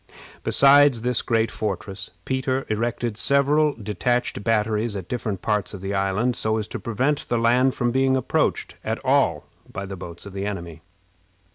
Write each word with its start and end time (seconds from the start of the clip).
Besides 0.43 1.03
this 1.03 1.21
great 1.21 1.51
fortress, 1.51 2.09
Peter 2.25 2.65
erected 2.69 3.17
several 3.17 3.73
detached 3.75 4.43
batteries 4.43 4.95
at 4.95 5.07
different 5.07 5.43
parts 5.43 5.75
of 5.75 5.81
the 5.81 5.93
island, 5.93 6.35
so 6.35 6.57
as 6.57 6.67
to 6.69 6.79
prevent 6.79 7.27
the 7.29 7.37
land 7.37 7.75
from 7.75 7.91
being 7.91 8.17
approached 8.17 8.77
at 8.83 8.97
all 9.05 9.45
by 9.71 9.85
the 9.85 9.95
boats 9.95 10.25
of 10.25 10.33
the 10.33 10.47
enemy. 10.47 10.81